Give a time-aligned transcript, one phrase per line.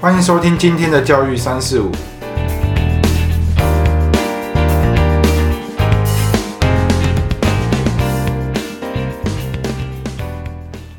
[0.00, 1.90] 欢迎收听今天的教育三四五。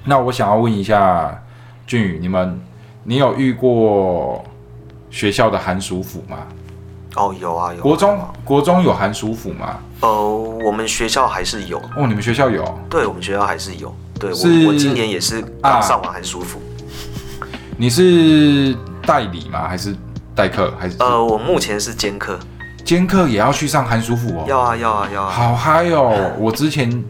[0.03, 1.41] 那我想要问一下
[1.87, 2.59] 俊宇，你们，
[3.05, 4.43] 你有遇过
[5.09, 6.39] 学校的寒暑辅吗？
[7.15, 7.81] 哦，有啊有啊。
[7.81, 9.77] 国中国中有寒暑辅吗？
[10.01, 10.09] 呃，
[10.65, 12.77] 我们学校还是有，哦，你们学校有？
[12.89, 13.95] 对我们学校还是有。
[14.19, 16.59] 对我我今年也是啊刚上完寒暑辅。
[17.81, 18.75] 你是
[19.09, 19.67] 代理吗？
[19.67, 19.95] 还是
[20.35, 20.71] 代课？
[20.77, 22.37] 还是呃，我目前是兼课，
[22.85, 24.45] 兼课也要去上寒暑辅哦？
[24.47, 25.29] 要啊要啊要啊。
[25.31, 26.31] 好嗨哦！
[26.37, 27.03] 我之前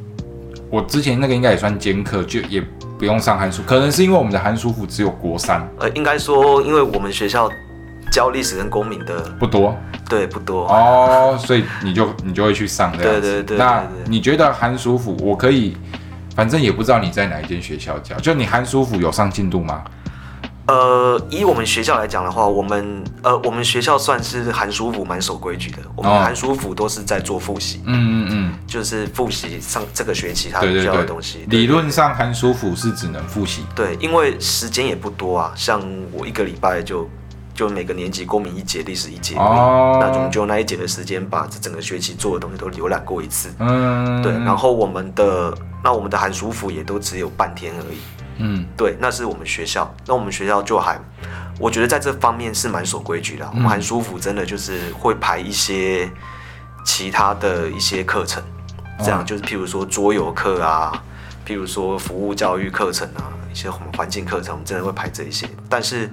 [0.70, 2.64] 我之前那个应该也算兼课，就也
[2.98, 7.52] 不用上寒暑，可能是因为我们的寒暑辅只有国三，呃，应该说，因为我们学校
[8.10, 9.76] 教历史跟公民的不多
[10.08, 10.66] 对不多。
[10.68, 13.22] 哦，所以你就你就会去上这样子。
[13.22, 15.76] 对对对那对对你觉得寒暑辅我可以，
[16.34, 19.84] 反正也不知道你在哪一间学校教，就你寒暑辅有上进度吗？
[20.70, 25.78] 呃，以我们学校来讲的话，我们呃，我们学校算是寒暑辅蛮守规矩的。
[25.96, 33.66] 我们哦寒暑辅都是在做复习，嗯嗯嗯就是复习上这个学期他需要的东西。，理论上寒暑辅是只能复习。
[33.76, 37.10] 对，因为时间也不多啊，像我一个礼拜就
[37.56, 43.50] 就每个年级公民一节，历史一节，哦那我们就那一节的时间把这整个学期做的东西都浏览过一次。
[43.58, 45.52] 嗯，对，然后我们的
[45.84, 47.98] 那我们的寒暑辅也都只有半天而已。
[48.40, 51.00] 嗯对，那是我们学校，那我们学校就还，
[51.60, 56.10] 我觉得在这方面是蛮守规矩的啊、我们很舒服真的就是会排一些
[56.86, 58.42] 其他的一些课程，
[59.04, 61.04] 这样、嗯就是譬如说桌游课啊，
[61.46, 65.48] 譬如说服务教育课程啊，一些我们环境课程，我们真的会排这一些。
[65.68, 66.10] 但是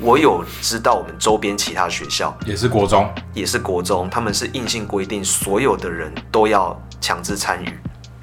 [0.00, 3.08] 我有知道我们周边其他学校也是国中。
[3.32, 7.78] 也是国中，他们是硬性规定所有的人都要强制参与，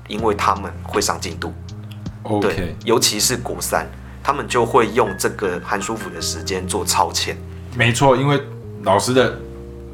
[0.09, 1.53] 因为他们会上进度。
[2.23, 3.87] 对 OK，，尤其是国三，
[4.23, 7.37] 他们就会用这个寒暑辅的时间做超前。
[7.75, 8.41] 没错，因为
[8.83, 9.37] 老师的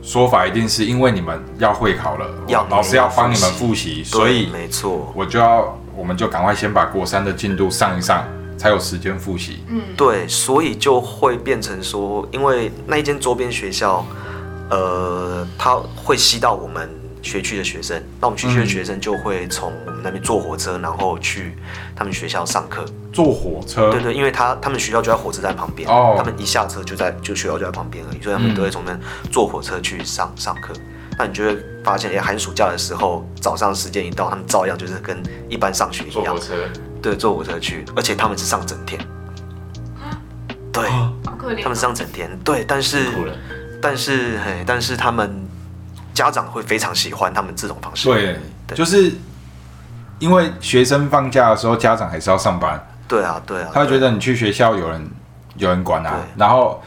[0.02, 8.24] 说法一定是因为你们要会考了，要老师要帮你们复习，所以没错，我就要，我们就赶快先把国三的进度上一上，
[8.58, 9.64] 才有时间复习。
[9.68, 14.06] 嗯对，所以就会变成说，因为那一间周边学校，
[14.70, 16.90] 呃，它会吸到我们
[17.26, 21.58] 学区的学生，那我们学区的学生就会从我们那边坐火车，然后去
[21.96, 22.86] 他们学校上课。
[23.12, 28.96] 坐火车，对对，因为他他们学校就在火车站旁边，哦他们一下车就在就学校就在旁边而已，所以他们嗯都会从那
[29.32, 30.74] 坐火车去上上课。
[31.18, 35.18] 那你就会发现，哎，寒暑假的时候，早上时间一到，他们照样就是跟
[35.50, 36.54] 一般上学一样坐火，车，
[37.02, 39.00] 对，坐火车去，而且他们是上整天。
[40.72, 41.62] 对，哦好可怜哦。
[41.64, 43.08] 他们是上整天，对，但是。
[43.82, 45.45] 但是嘿，但是他们
[46.16, 48.08] 家长会非常喜欢他们这种方式。
[48.08, 48.76] 对，对。
[48.76, 49.12] 就是
[50.18, 55.08] 因为学生放假的时候，家长还是要上班，对啊，对啊，他会觉得你去学校有人
[55.58, 56.82] 有人管啊，然后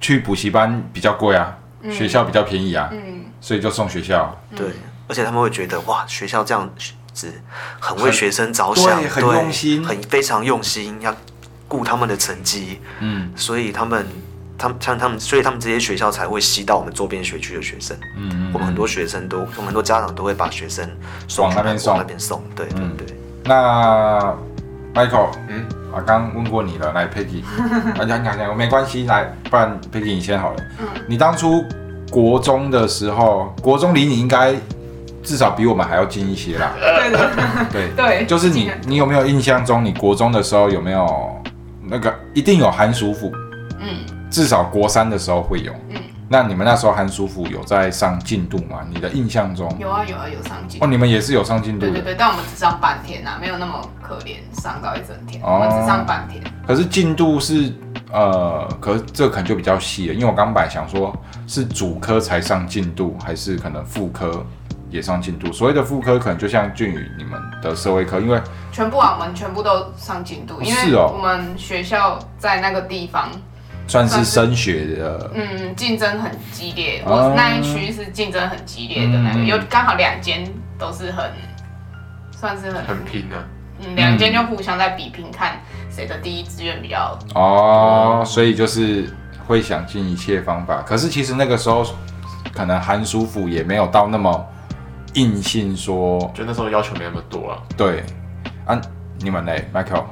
[0.00, 1.56] 去补习班比较贵啊，
[1.90, 4.36] 学校比较便宜啊，嗯，所以就送学校。
[4.56, 4.66] 对，
[5.08, 6.68] 而且他们会觉得哇，学校这样
[7.14, 7.32] 子
[7.78, 9.86] 很为学生着想，对很用心。
[9.86, 11.14] 很非常用心，要
[11.68, 13.32] 顾他们的成绩，嗯。
[13.36, 14.04] 所以他们。
[14.62, 17.96] 他们像他们，所以他们这些学校才会吸到我们周边学区的学生。
[18.16, 20.88] 嗯嗯我们很多学生都，我们很多家长都会把学生
[21.26, 22.40] 送往那边送往那边送。
[22.54, 23.06] 对对嗯对。
[23.44, 24.32] 那
[24.94, 27.42] Michael，嗯，啊，刚问过你了，来 Peggy，
[27.98, 30.56] 啊，讲讲讲，没关系，来，不然 Peggy 你先好了。
[30.78, 31.64] 嗯你当初
[32.08, 34.54] 国中的时候，国中离你应该
[35.24, 36.72] 至少比我们还要近一些啦。
[36.78, 37.30] 对的，
[37.72, 37.90] 对，
[38.20, 41.42] 对，就是你，你有没有印象中，你国中的时候有没有
[41.84, 43.32] 那个一定有寒暑辅，
[43.80, 43.98] 嗯
[44.32, 45.70] 至少国三的时候会有。
[45.90, 48.80] 嗯，那你们那时候韩叔父有在上进度吗？
[48.88, 49.70] 你的印象中？
[49.78, 50.86] 有啊有啊有上进哦，。
[50.86, 51.92] 你们也是有上进度的。
[51.92, 56.42] 对对对，但我们只上半天啊，没有那么可怜，上到一整天，哦我们只上半天。
[56.66, 57.70] 可是进度是
[58.10, 61.14] 呃，可是这可能就比较细了，因为我刚本来想说
[61.46, 64.44] 是主科才上进度，还是可能副科
[64.88, 65.52] 也上进度。
[65.52, 73.28] 所谓的副科，可能就像俊宇你们的社会科，因为全部啊，我们全部都上进度，因为是哦我们学校在那个地方，
[73.86, 77.02] 算是升学的，嗯，竞争很激烈。
[77.04, 80.44] 哦我那一区是竞争很激烈的那个，嗯有刚好两间
[80.78, 81.30] 都是很，
[82.30, 83.44] 算是很，很拼啊。
[83.80, 87.18] 嗯，两间就互相在比拼，看谁的第一志愿比较。
[87.34, 89.12] 哦，所以就是
[89.46, 90.82] 会想尽一切方法。
[90.82, 91.84] 可是其实那个时候，
[92.52, 94.46] 可能韩叔父也没有到那么
[95.14, 98.02] 硬性说就那时候要求没那么多啊，对
[98.64, 98.80] 啊。
[99.18, 100.02] 你们嘞，Michael？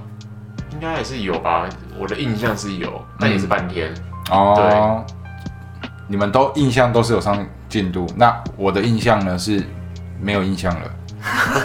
[0.72, 1.68] 应该也是有吧。
[1.98, 3.92] 我的印象是有，但也是半天。
[4.30, 5.04] 哦，
[6.08, 9.62] 你们都印象都是有上进度，那我的印象呢是
[10.20, 10.80] 没有印象了。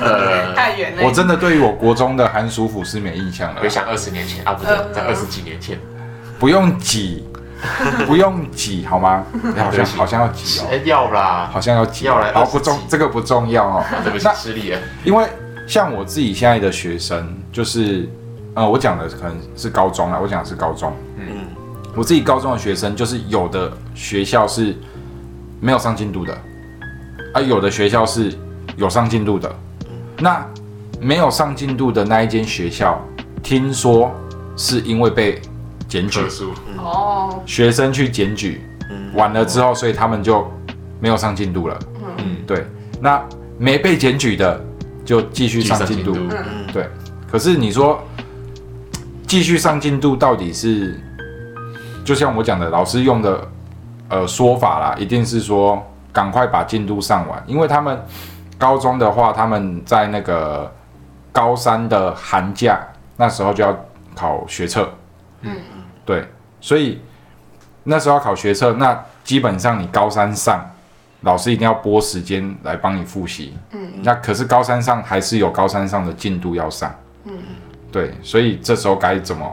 [0.01, 1.03] 呃， 太远了。
[1.03, 5.79] 我真的对于我国中的寒暑辅是没印象了回，想二十年前啊，不对，在二十几年前，
[6.37, 7.23] 不用挤，
[8.05, 9.23] 不用挤好吗？
[9.55, 13.83] 哎好像好像要挤哦，哎，要啦，好像要挤哦，要来好不重20，这个不重要哦。
[14.03, 14.79] 对不起那，失礼了。
[15.05, 15.25] 因为
[15.65, 18.09] 像我自己现在的学生，就是
[18.55, 20.93] 呃，我讲的可能是高中啦，我讲的是高中。
[21.17, 21.25] 嗯，
[21.93, 24.73] 我自己高中的学生，就是有的学校是
[25.59, 26.33] 没有上进度的，
[27.33, 28.33] 啊，有的学校是
[28.77, 29.53] 有上进度的。
[30.17, 30.45] 那
[31.01, 32.97] 没有上进度的那一间学校，
[33.43, 34.09] 听说
[34.55, 35.41] 是因为被
[35.89, 36.21] 检举。
[36.77, 39.13] 哦，学生去检举，嗯。
[39.13, 40.49] 完了之后，所以他们就
[41.01, 41.77] 没有上进度了。
[42.19, 42.65] 嗯，对，
[43.01, 43.21] 那
[43.57, 44.63] 没被检举的
[45.03, 46.13] 就继续上进度。
[46.13, 46.73] 继续上嗯。
[46.73, 46.87] 对，
[47.29, 48.01] 可是你说
[49.27, 50.99] 继续上进度到底是，
[52.03, 53.47] 就像我讲的，老师用的
[54.09, 55.83] 呃说法啦，一定是说
[56.13, 57.99] 赶快把进度上完，因为他们
[58.57, 60.71] 高中的话，他们在那个
[61.31, 62.79] 高三的寒假
[63.17, 63.75] 那时候就要
[64.15, 64.89] 考学测，
[65.41, 65.55] 嗯，
[66.05, 66.25] 对，
[66.61, 67.01] 所以
[67.83, 70.63] 那时候要考学测，那基本上你高三上，
[71.21, 73.57] 老师一定要拨时间来帮你复习。
[73.71, 76.93] 嗯，那可是高三上还是有高三上的进度要上。
[77.25, 77.33] 嗯，
[77.95, 79.49] 对，所以这时候该怎么，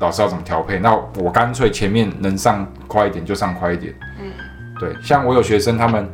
[0.00, 0.78] 老师要怎么调配？
[0.78, 3.94] 那我干脆前面能上快一点就上快一点。
[4.20, 4.30] 嗯，
[4.78, 6.06] 对，像我有学生他们，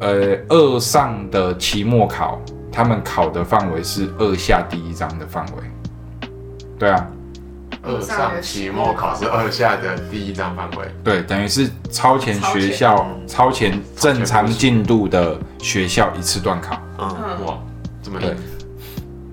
[0.00, 2.40] 呃，二上的期末考，
[2.72, 6.30] 他们考的范围是二下第一章的范围。
[6.78, 7.06] 对啊，
[7.82, 13.78] 二上期末考是二下的第一章范围，对，等于是超前学校、超前。
[13.96, 17.58] 正常进度的学校一次段考，嗯，嗯，哇，
[18.02, 18.34] 这么厉害，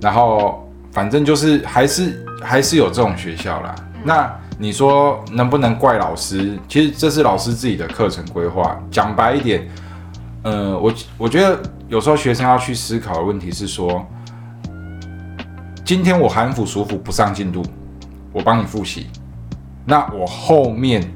[0.01, 0.66] 然后
[0.97, 3.75] 反正就是还是还是有这种学校啦。
[4.03, 6.57] 那你说能不能怪老师？
[6.67, 8.75] 其实这是老师自己的课程规划。
[8.89, 9.69] 讲白一点，
[10.41, 14.03] 呃，我我觉得有时候学生要去思考的问题是说，
[15.85, 17.63] 今天我寒辅暑辅不上进度，
[18.33, 19.05] 我帮你复习，
[19.85, 21.07] 那我后面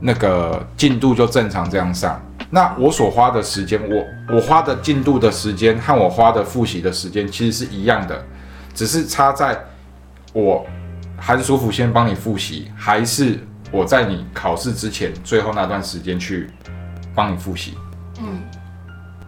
[0.00, 2.20] 那个进度就正常这样上。
[2.50, 8.26] 那我所花的时间，我我花的进度的时间和我花的复习的时间其实是一样的，
[8.78, 9.60] 只是差在
[10.32, 10.64] 我
[11.18, 13.40] 寒暑辅先帮你复习，还是
[13.72, 16.48] 我在你考试之前最后那段时间去
[17.12, 17.76] 帮你复习。
[18.20, 18.40] 嗯，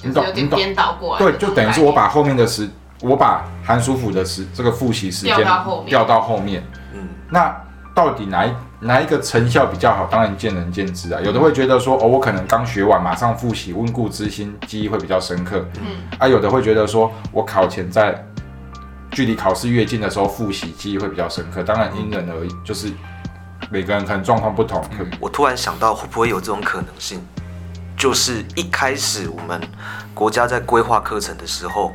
[0.05, 2.71] 你懂你懂颠倒过来对就等于是我把后面的时，
[3.01, 6.63] 我把寒暑辅的时这个复习时间调到后面调到后面。
[6.95, 7.53] 嗯，那
[7.93, 10.07] 到底哪一哪一个成效比较好？
[10.07, 11.21] 当然见仁见智啊。
[11.21, 15.65] 有的会觉得说，哦，我可能刚学完马上复习，温故知新，记忆会比较深刻。
[15.81, 15.87] 嗯，
[16.21, 18.25] 啊，有的会觉得说我考前在
[19.11, 21.63] 距离考试越近的时候复习，记忆会比较深刻。
[21.63, 22.93] 当然因人而异，就是
[23.71, 24.83] 每个人可能状况不同。
[25.21, 27.21] 我突然想到，会不会有这种可能性？
[27.97, 29.61] 就是一开始我们
[30.15, 31.93] 国家在规划课程的时候，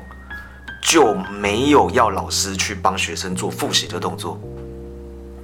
[0.83, 4.39] 就没有要老师去帮学生做复习的动作。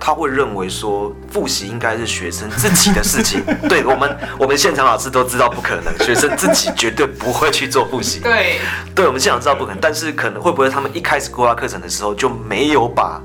[0.03, 3.43] 他会认为说，复习应该是学生自己的事情。
[3.69, 8.19] 对我们，我们现场老师都知道不可能，学生自己绝对不会去做复习。
[8.19, 8.59] 对，
[8.95, 13.21] 对，我们现场知道不可能，但是可能会不会他们一开始规划课程的时候就没有把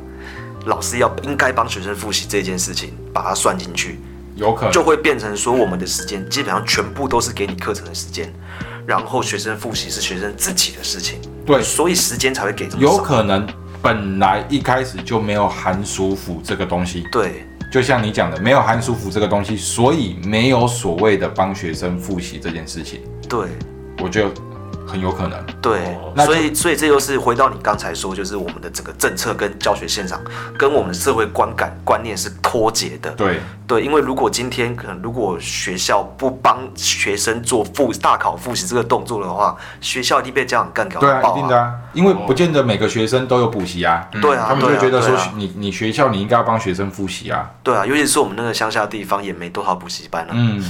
[0.67, 3.99] 老师要应该帮学生复习这件事情把它算进去，
[4.35, 8.31] 有可能就会变成说我们的时间基本上全部都是给你课程的时间，
[8.85, 12.93] 然后学生复习是学生自己的事情，对，所以时间才会给这么少。
[12.93, 13.47] 有可能
[13.83, 17.07] 本来一开始就没有寒暑服这个东西。
[17.13, 17.47] 对。
[17.73, 23.49] 就像你讲的，没有寒暑服这个东西，所以没有所谓的帮学生复习这件事情，对。
[24.01, 24.31] 我觉得
[24.87, 25.45] 很有可能。
[25.61, 30.21] 对哦，所以所以这又是回到你刚才说，就是我们的整个政策跟教学现场
[30.57, 33.11] 跟我们的社会观感观念是脱节的。
[33.13, 50.31] 对，对，因为如果今天可能如果学校不帮学生做复大考复习这个动作的话，学校一定被家长干掉对啊，一定的啊，因为不见得每个学生都有补习啊，对啊，他们就觉得说你你学校你应该要帮学生复习啊，对啊，尤其是我们那个乡下地方也没多少补习班啊。
[50.33, 50.63] 嗯，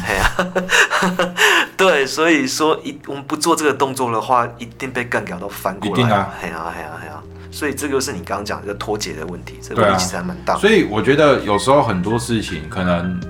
[1.77, 5.93] 对，所以说一我们不做这个动作的话，一定被干掉到翻过来。
[5.93, 10.61] 一定啊，嘿啊嘿啊嘿啊，所以这个是你刚刚讲这个脱节的问题，这个问题其实还蛮大的。
[10.61, 13.21] 所以我觉得有时候很多事情可能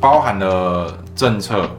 [0.00, 1.70] 包含了政策，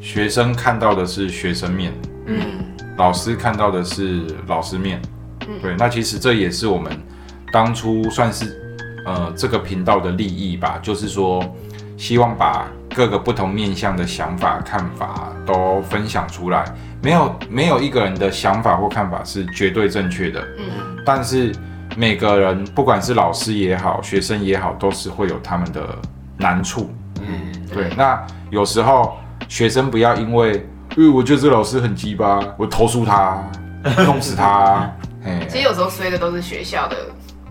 [0.00, 1.92] 学生看到的是学生面，
[2.26, 2.64] 嗯，
[2.96, 5.00] 老师看到的是老师面，
[5.48, 5.60] 嗯。
[5.60, 6.92] 对，那其实这也是我们
[7.52, 11.44] 当初算是呃这个频道的利益吧，就是说
[11.96, 16.64] 希望把各个不同面向的想法看法都分享出来，
[17.02, 20.64] 没有没有一个人的想法或看法是绝对正确的，嗯，
[21.04, 21.54] 但是
[21.96, 25.98] 每个人不管是老师也好，学生也好，都是会有他们的
[26.36, 28.20] 难处，嗯，对，那
[28.50, 29.16] 有时候
[29.48, 30.66] 学生不要因为，
[30.96, 33.42] 因为我觉得这个老师很鸡巴，我投诉他，
[34.04, 34.90] 弄死他。
[35.22, 35.46] 嘿。
[35.48, 36.96] 其实有时候衰的都是学校的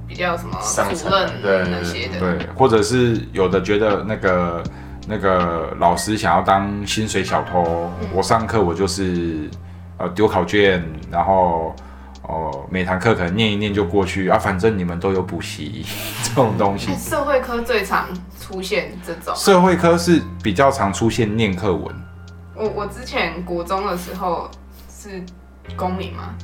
[0.08, 0.58] 比较什么
[0.94, 1.08] 主
[1.48, 2.20] 任那些的。
[2.20, 4.64] 对，或者是有的觉得那个
[5.10, 9.50] 那个老师想要当薪水小偷，我上课我就是
[9.98, 11.76] 呃丢考卷，然后
[12.22, 15.84] 哦、每堂课可能念一念就过去啊，反正你们都有补习
[16.22, 16.96] 这种东西哎。
[16.96, 18.08] 社会科最常
[18.40, 19.36] 出现这种。
[19.36, 21.92] 社会科是比较常出现念课文，
[22.54, 24.48] 我我之前国中的时候
[24.88, 25.24] 是
[25.76, 26.36] 公民吗？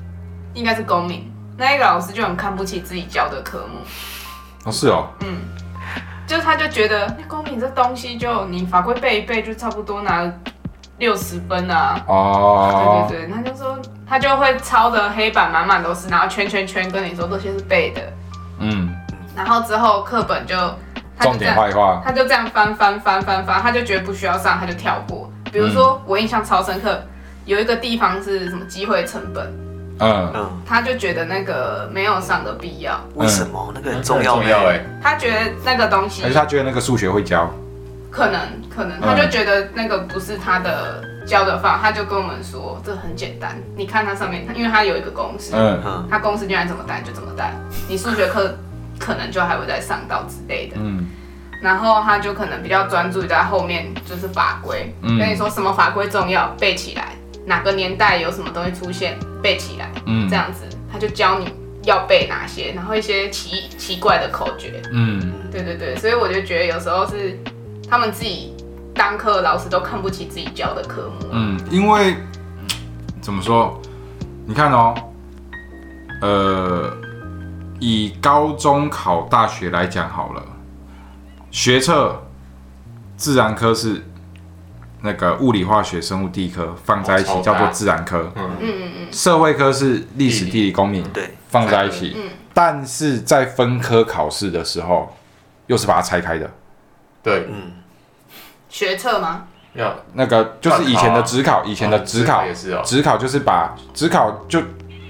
[0.56, 1.32] 应该是公民。
[1.56, 3.78] 那一个老师就很看不起自己教的科目，
[4.64, 5.08] 哦是哦，
[6.28, 10.32] 就他就觉得那公平这东西就你法规背一背就差不多拿
[10.98, 12.02] 六十分啊。
[12.08, 13.78] 哦，对对对，他就说
[14.08, 18.02] 他就会抄的黑板满满都是，然后圈圈圈跟你说这些是背的，
[18.60, 18.96] 嗯，
[19.36, 20.56] 然后之后课本就
[21.18, 25.30] 他就重点坏话，他就这样翻翻翻翻翻，他就觉得不需要上，他就跳过。
[25.52, 27.02] 比如说我印象超深刻，
[27.46, 29.54] 有一个地方是什么机会成本，
[30.00, 33.72] 嗯，嗯，他就觉得那个没有上的必要，为什么？
[33.74, 37.50] 那个很重要重要哎，他觉得那个东西还是他觉得那个数学会教，
[38.12, 45.82] 可能可能，他就觉得那个不是他的教的法，他就跟我们说这很简单，你看它上面，因为它有一个公式，嗯。
[45.86, 46.08] 嗯。
[46.10, 47.54] 它公式就按怎么带就怎么带，
[47.88, 48.58] 你数学课
[49.00, 50.76] 可能就还会再上到之类的。
[50.80, 51.08] 嗯。
[51.64, 55.18] 然后他就可能比较专注于在后面就是法规，嗯。
[55.18, 60.28] 跟你说什么法规重要背起来，哪个年代有什么东西出现背起来，嗯。
[60.30, 65.22] 这样子他就教你要背哪些，然后一些奇奇怪的口诀，嗯，
[65.52, 67.38] 对对对，所以我就觉得有时候是
[67.90, 68.56] 他们自己
[68.94, 72.16] 当课的老师都看不起自己教的科目，嗯，因为
[73.22, 73.80] 怎么说？
[74.48, 74.96] 你看哦，
[76.22, 76.98] 呃，
[77.80, 80.44] 以高中考大学来讲好了，
[81.52, 82.24] 学测
[83.18, 84.04] 自然科是
[85.06, 92.30] 那个物理、化学、生物、地科放在一起叫做自然科，嗯，嗯嗯嗯，社会科是历史、地理、公民对，放在一起，嗯。
[92.54, 95.16] 但是在分科考试的时候，
[95.68, 96.50] 又是把它拆开的。
[97.22, 97.72] 对，嗯，
[98.70, 99.44] 学测吗？
[99.74, 104.62] 要那个就是以前的职考，以前的职考哦也是哦，职考就是把职考就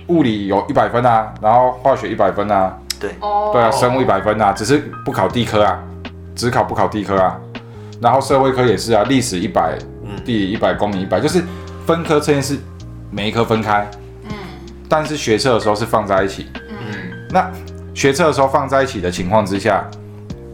[0.08, 3.12] 物理有一百分啊，然后化学一百分啊，对。
[3.20, 5.80] 哦，对啊，生物一百分啊，只是不考地科啊，
[6.36, 7.40] 职考不考地科啊，
[8.02, 10.16] 然后社会科也是啊，历史一百，嗯。
[10.26, 11.44] 地理一百，公民一百，就是
[11.86, 12.58] 分科测验是
[13.12, 13.90] 每一科分开，
[14.24, 14.32] 嗯。
[14.90, 16.76] 但是学测的时候是放在一起，嗯，
[17.30, 17.52] 那
[17.94, 19.86] 学测的时候放在一起的情况之下，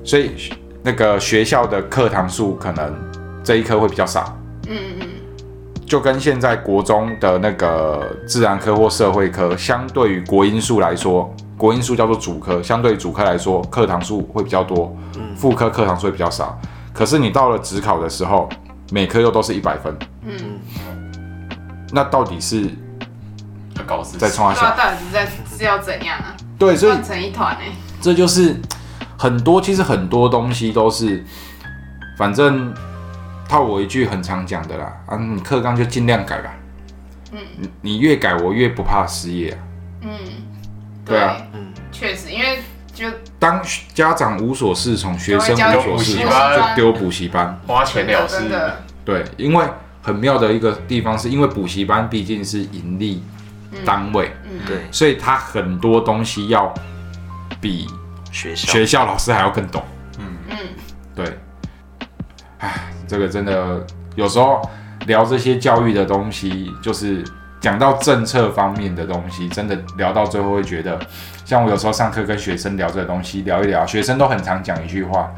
[0.04, 0.32] 所以
[0.84, 2.94] 那个学校的课堂数可能
[3.44, 4.38] 这一科会比较少。
[4.68, 5.08] 嗯嗯
[5.86, 15.36] 就跟现在国中的那个自然科或社会科，相对于国英数来说，国英数叫做主科，相对主科来说，课堂数会比较多，嗯。
[15.36, 16.58] 副科课堂数会比较少。
[16.94, 18.50] 可是你到了职考的时候，
[18.92, 19.96] 每科又都是一百分，
[20.26, 20.60] 嗯，
[21.92, 22.64] 那到底是
[23.78, 24.18] 要搞死。
[24.18, 24.78] 在冲他不知道笑？
[24.78, 26.36] 到底是在是要怎样啊？
[26.60, 27.72] 对，所以乱成一团哎，
[28.02, 28.56] 这就是
[29.18, 31.24] 很多，其实很多东西都是，
[32.18, 32.74] 反正
[33.48, 36.54] 套我一句很常讲的啦，啊，你课纲就尽量改吧，
[37.32, 37.40] 嗯。
[37.58, 39.58] 你你越改，我越不怕失业啊。
[40.02, 40.10] 嗯，
[41.06, 42.60] 对啊，嗯确实，因为
[42.94, 43.08] 就
[43.42, 43.60] 当
[43.92, 47.60] 家长无所适从，学生无所适从，就丢补习班。
[47.66, 49.66] 花钱了事，的，对，因为
[50.04, 53.24] 很妙的一个地方是，因为补习班毕竟是盈利
[53.84, 56.72] 单位，嗯，对，所以他很多东西要
[57.60, 57.88] 比
[58.32, 58.72] 学校。
[58.72, 59.84] 学校老师还要更懂。
[60.20, 60.26] 嗯。
[60.52, 60.58] 嗯。
[61.16, 61.40] 对，
[62.60, 63.84] 唉，这个真的
[64.14, 64.62] 有时候
[65.08, 67.24] 聊这些教育的东西，就是
[67.60, 71.00] 讲到政策方面的东西，真的聊到最后会觉得，
[71.52, 75.30] 像我有时候上课跟学生聊这个东西，聊一聊，学生都很常讲一句话：“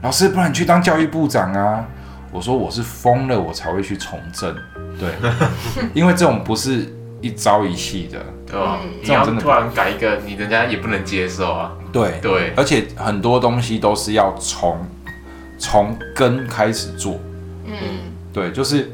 [0.00, 1.84] 老师，不然你去当教育部长啊？”
[2.30, 4.54] 我说我是疯了，我才会去从政。
[4.96, 5.10] 对，
[5.92, 6.86] 因为这种不是
[7.20, 8.20] 一朝一夕的。
[8.46, 8.78] 对吧？
[8.80, 11.72] 嗯你要这种真的突然改一个，你人家也不能接受啊。
[11.92, 14.78] 对对，而且很多东西都是要从
[15.58, 17.18] 从根开始做。
[17.66, 17.74] 嗯
[18.32, 18.88] 对，就是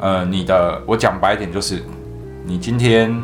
[0.00, 1.80] 呃，你的我讲白一点，就是
[2.44, 3.16] 你今天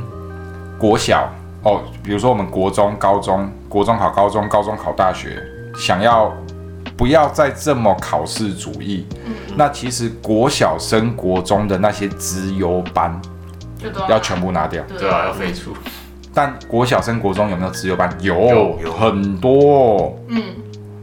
[0.78, 1.28] 国小
[1.66, 5.42] 哦，比如说我们国中、高中，国中考高中，高中考大学，
[5.76, 6.32] 想要
[6.96, 9.04] 不要再这么考试主义，
[9.56, 13.20] 那其实国小升国中的那些资优班
[14.08, 14.80] 要全部拿掉。
[14.96, 15.72] 对啊，要废除。
[16.32, 18.16] 但国小升国中有没有资优班？
[18.20, 20.16] 有，有有很多。
[20.28, 20.40] 嗯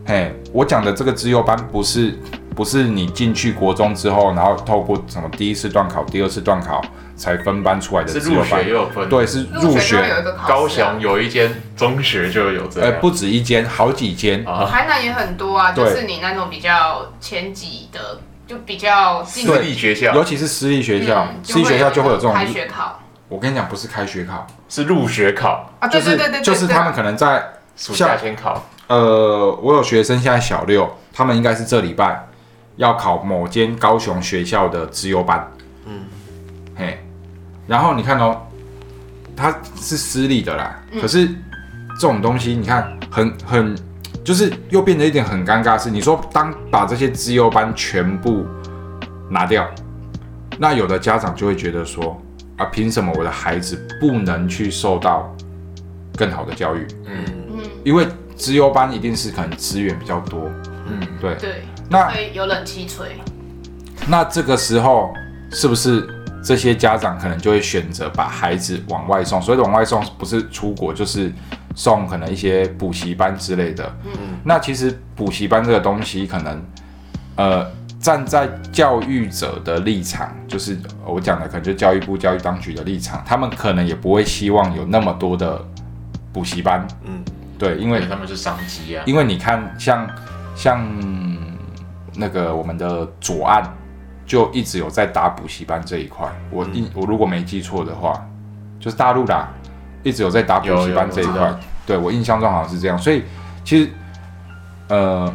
[0.06, 2.18] 嘿，我讲的这个资优班不是
[2.56, 6.82] 不是你进去国中之后，然后透过什么第一次段考、第二次段考
[7.24, 10.46] 才分班出来的是入学又有分。，对，是入学有学，一个考试啊。
[10.48, 13.00] 高雄有一间中学就有这呃，样。
[13.00, 14.46] 不止一间，好几间。
[14.46, 19.46] 啊，台南也很多啊，就对是你那种比较前几的，就比较近。
[19.46, 20.14] 私立学校。
[20.14, 22.46] 尤其是私立学校，嗯私立学校就会有这种开。
[22.46, 23.00] 学考。
[23.30, 26.44] 我跟你讲，不是开学考，是入学考，啊，就是对对对对，对。
[26.44, 27.42] 就是他们可能在
[27.78, 32.28] 暑假先考，呃，我有学生现在小六，他们应该是这礼拜
[32.76, 35.52] 要考某间高雄学校的资优班。
[35.86, 36.06] 嗯，
[36.78, 37.03] 嘿，
[37.68, 38.42] 然后你看哦，
[39.36, 43.76] 它是私立的啦，可是这种东西你看很很，
[44.24, 48.46] 就是又变得一点很尴尬的是，你说当把这些资优班全部
[49.30, 49.70] 拿掉，
[50.58, 52.22] 那有的家长就会觉得说
[52.58, 55.34] 啊，凭什么我的孩子不能去受到
[56.16, 56.86] 更好的教育？
[57.06, 57.26] 嗯，
[57.84, 60.52] 因为资优班一定是可能资源比较多，
[60.88, 61.36] 嗯，对。
[61.36, 63.18] 对，那会有冷气吹。
[64.08, 65.14] 那这个时候
[65.52, 66.08] 是不是
[66.44, 69.42] 这些家长可能就会选择把孩子往外送？
[69.42, 71.32] 所谓的往外送，不是出国就是
[71.74, 73.92] 送可能一些补习班之类的。
[74.06, 74.12] 嗯，
[74.44, 76.62] 那其实补习班这个东西，可能
[77.38, 77.66] 呃
[78.00, 85.66] 站在教育者的立场，就是我讲的可能就教育部教育当局的立场，他们可能也不会希望有那么多的
[86.34, 86.86] 补习班。
[87.06, 87.24] 嗯，
[87.58, 90.10] 对，因为因为他们是商机啊，因为你看，像
[90.56, 90.86] 像
[92.16, 93.64] 那个我们的左岸
[94.26, 96.28] 就一直有在打补习班这一块。
[96.50, 98.26] 我印我如果没记错的话，
[98.80, 99.50] 就是大陆啦，
[100.04, 101.54] 一直有在打补习班这一块。
[101.86, 103.24] 对我印象中好像是这样，所以
[103.66, 103.90] 其实
[104.88, 105.34] 呃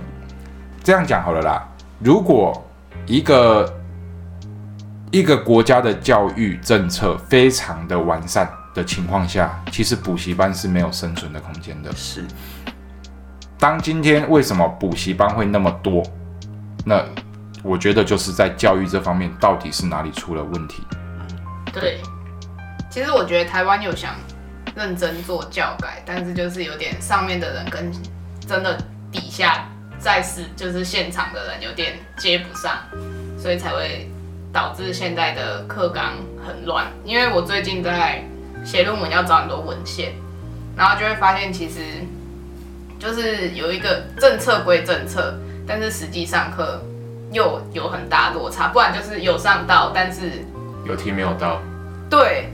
[0.83, 1.69] 这样讲好了啦，
[1.99, 2.67] 如果
[3.07, 3.71] 一个
[5.11, 11.93] 一个国家的教育政策非常的完善的情况下，其实补习班是没有生存的空间的。
[11.93, 12.25] 是，
[13.59, 16.03] 当今天为什么补习班会那么多？
[16.85, 17.05] 那
[17.63, 20.83] 我觉得就是在教育这方面到底是哪里出了问题？
[21.73, 22.01] 对，
[22.91, 24.15] 其实我觉得台湾有想
[24.75, 27.93] 认真做教改，但是就是有点上面的人跟
[28.47, 28.79] 真的
[29.11, 32.73] 底下在是就是现场的人有点接不上，
[33.37, 34.09] 所以才会
[34.53, 36.15] 导致现在的课纲
[36.47, 36.87] 很乱。
[37.05, 38.25] 因为我最近在
[38.65, 40.13] 写论文要找很多文献，
[40.77, 41.81] 然后就会发现其实
[42.99, 46.83] 就是有一个政策归政策，但是实际上课
[47.33, 50.45] 又有很大落差，不然就是有上到，但是
[50.85, 51.61] 有听没有到，
[52.09, 52.51] 对，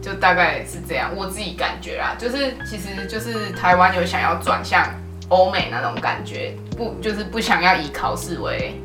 [0.00, 4.84] 就大概是这样，我自己感觉啦，就是其实就是台湾有想要转向
[5.28, 8.80] 欧美那种感觉，不就是不想要以考试为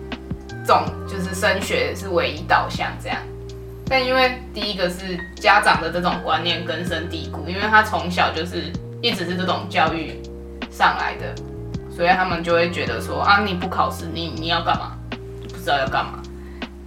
[0.65, 3.17] 重，就是升学是唯一导向这样。
[3.85, 10.21] 但因为第一个是家长的这种观念根深蒂固，因为他从小就是一直是这种教育
[10.71, 11.35] 上来的，
[11.95, 14.97] 所以他们就会觉得说啊，你不考试，你你要干嘛？
[15.63, 16.21] 不知道要干嘛。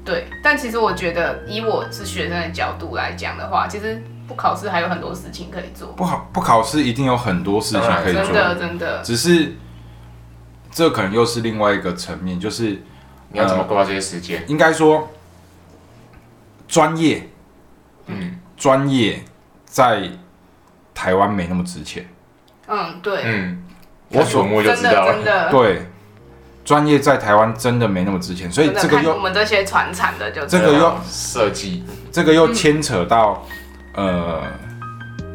[0.05, 5.89] 对，但其实我觉得，以我是学生的角度来讲的话，其实不考试还有很多事情可以做。
[5.93, 9.55] 不好不考试一定有很多事情可以做真的，真的，只是
[10.71, 12.83] 这可能又是另外一个层面，就是
[13.31, 14.45] 你要怎么规划这些时间？
[14.47, 15.09] 应该说
[16.69, 17.31] 专业
[18.05, 19.25] 嗯专业
[19.65, 20.11] 在
[20.95, 22.07] 台湾没那么值钱。
[22.69, 23.65] 嗯，对，嗯，
[24.11, 25.15] 我我所摸就真的知道了。
[25.15, 25.87] 真的，对，
[26.67, 33.43] 专业在台湾真的没那么值钱，所以这个又我们这些传产的就这个又设计，这个又牵扯到、
[33.95, 34.43] 呃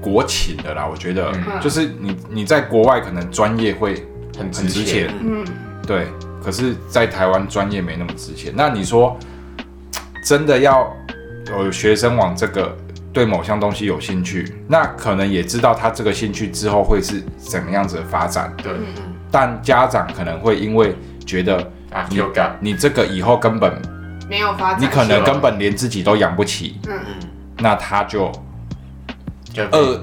[0.02, 1.62] 国情的啦，我觉得、嗯。
[1.62, 4.04] 就是你你在国外可能专业会
[4.36, 5.46] 很很值钱，嗯，
[5.86, 6.08] 对，
[6.44, 8.52] 可是，在台湾专业没那么值钱。
[8.56, 9.16] 那你说
[10.26, 10.92] 真的要
[11.50, 12.76] 有学生往这个
[13.14, 18.74] 对某项东西有兴趣，那可能也知道他这个兴趣之后会是怎么样子的发展，对。
[19.30, 21.58] 但家长可能会因为觉得
[21.92, 23.82] 啊，有感，你这个以后根本
[24.30, 27.00] 没有发展，你可能根本连自己都养不起，嗯。
[27.08, 27.30] 嗯。
[27.58, 28.32] 那他就
[29.54, 30.00] 就扼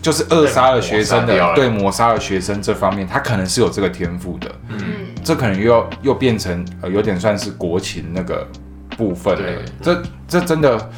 [0.00, 2.20] 就是扼杀了学生的对抹杀掉了。
[2.20, 8.46] 学生这方面，他可能是有这个天赋的，嗯，嗯，这可能又又变成呃有点算是国情那个
[8.96, 9.34] 部分。
[9.34, 9.62] 了。
[9.82, 10.90] 这这真的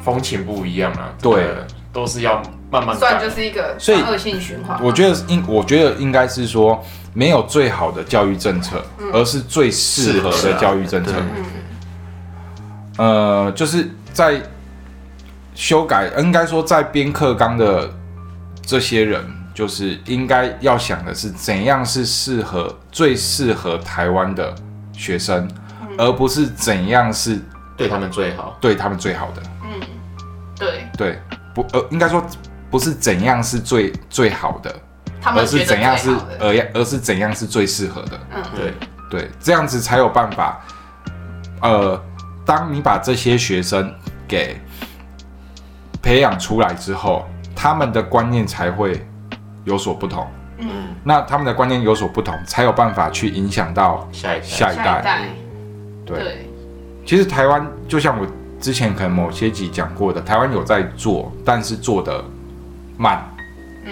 [0.00, 1.46] 风情不一样啊，对。
[1.92, 2.42] 都是要
[2.80, 3.30] 慢慢算就。
[3.30, 4.78] 是一个所以恶性循环。
[4.82, 6.80] 我觉得应我觉得应该是说
[7.12, 11.12] 没有最好的教育政策，而是最适合的教育政策。
[12.96, 14.40] 呃，就是在
[15.54, 17.90] 修改，应该说在编课纲的
[18.62, 24.54] 这些人，就是应该要想的是怎样是适合最适合台湾的
[24.92, 25.48] 学生，
[25.98, 27.40] 而不是怎样是
[27.76, 28.56] 对他们最好。
[28.60, 29.42] 对他们最好的。
[29.64, 29.80] 嗯，
[30.56, 31.18] 对对，
[31.52, 32.24] 不呃，应该说
[32.74, 34.74] 不是怎样是最最好的，
[35.22, 36.10] 而是怎样是
[36.40, 38.18] 而而是怎样是最适合的。
[38.34, 38.74] 嗯，对，
[39.08, 40.60] 对，这样子才有办法。
[41.62, 42.02] 呃，
[42.44, 43.94] 当你把这些学生
[44.26, 44.60] 给
[46.02, 49.06] 培养出来之后，他们的观念才会
[49.62, 50.26] 有所不同。
[50.58, 50.68] 嗯，
[51.04, 54.82] 那他们的观念有所不同，才有办法去影响到下一代下一代。
[54.82, 55.28] 下一代，
[56.04, 56.50] 对，对，
[57.06, 58.26] 其实台湾就像我
[58.60, 62.24] 之前可能某些集讲过的，台湾有在做，但是做的
[62.96, 63.24] 慢。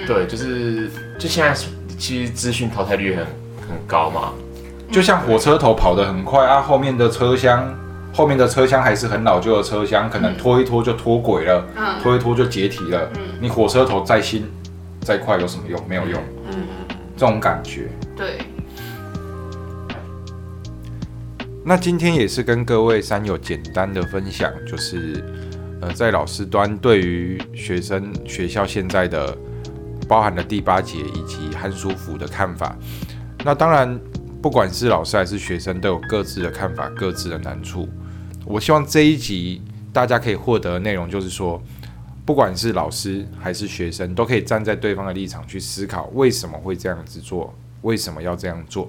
[0.07, 1.55] 对，就是就现在
[1.99, 3.25] 其实资讯淘汰率很
[3.69, 4.33] 很高嘛，
[4.91, 7.75] 就像火车头跑得很快啊，后面的车厢，
[8.13, 13.11] 后面的车厢还是很老旧的车厢，可能拖一拖就脱轨了，嗯拖一拖就解体了。
[13.17, 14.51] 嗯你火车头再新
[15.01, 15.81] 再快有什么用？
[15.89, 16.23] 没有用。
[16.51, 16.67] 嗯
[17.17, 17.89] 这种感觉。
[18.17, 18.39] 对，
[21.65, 25.23] 那今天也是跟各位山友简单的分享，就是
[25.83, 29.37] 呃，在老师端对于学生学校现在的
[30.09, 32.77] 包含了第八节以及寒暑服的看法。
[33.45, 34.01] 那当然，
[34.41, 37.89] 不管是老师还是学生，都有各自的看法，各自的难处。
[38.45, 39.61] 我希望这一集
[39.93, 41.61] 大家可以获得内容，就是说，
[42.25, 48.89] 不管是老师还是学生，都可以站在对方的立场去思考，为什么会这样子做，为什么要这样做。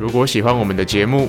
[0.00, 1.28] 如果喜欢我们的节目，